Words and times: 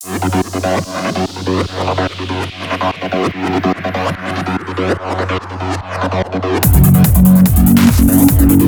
Thank 0.00 0.62
you. 8.62 8.67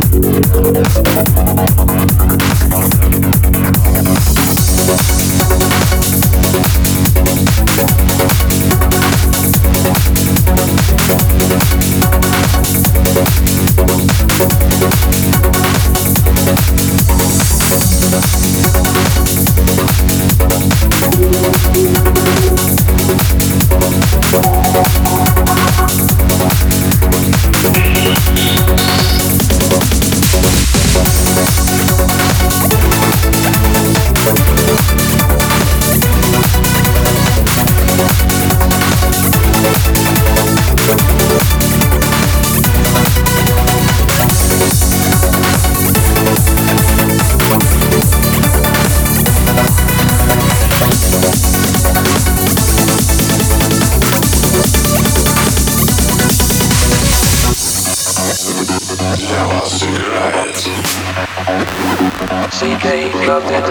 CK 61.41 62.85
loved 63.27 63.51
it. 63.51 63.65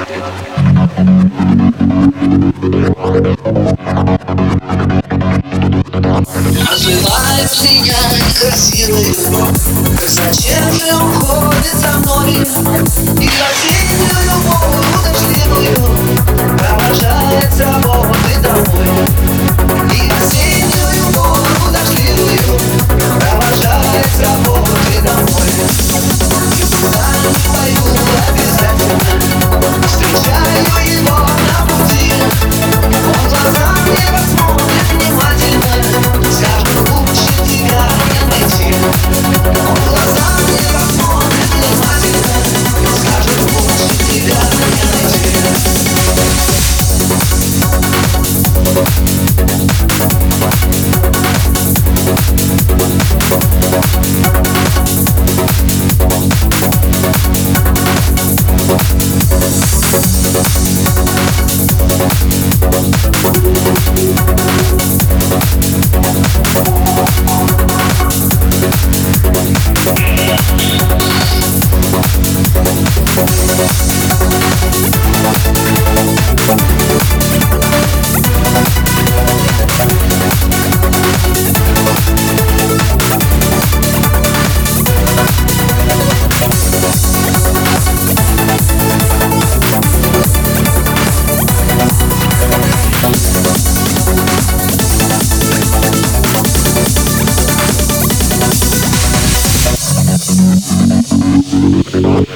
Оживает 6.68 7.50
Зачем 10.08 10.74
же 10.74 10.96
уходит 10.96 11.76
за 11.76 11.92
мной 12.00 12.34
И 13.22 13.28
осеннюю 13.28 14.20
любовь 14.26 14.89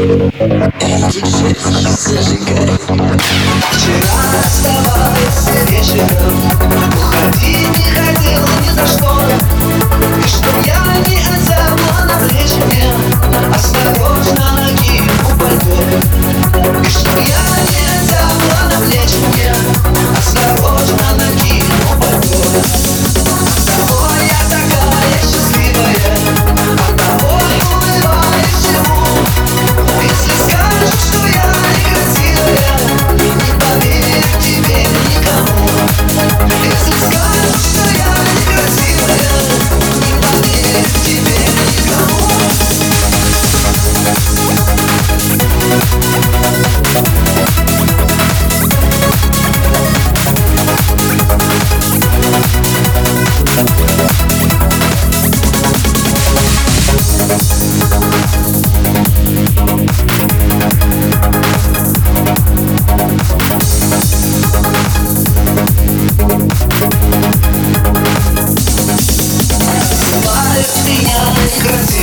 И 0.04 1.12
жизнь 1.12 1.56
зажигай 1.98 2.78
Вчера 3.72 4.18
оставалось 4.38 5.50
вечером 5.70 6.53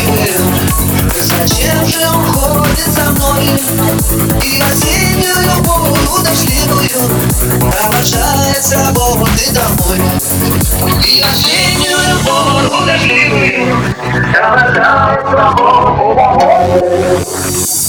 светил 0.01 0.45
Зачем 1.21 1.87
же 1.87 2.01
он 2.09 2.25
ходит 2.25 2.89
за 2.89 3.11
мной? 3.11 3.45
И 4.43 4.61
осеннюю 4.61 5.63
бурю 5.63 5.95
удачливую 6.19 6.89
Провожает 7.71 8.63
с 8.63 8.73
работы 8.73 9.53
домой 9.53 10.01
И 11.07 11.23
осеннюю 11.23 12.19
бурю 12.25 12.83
удачливую 12.83 13.77
Провожает 14.33 15.21
с 15.21 15.33
работы 15.33 16.15
домой 16.15 17.80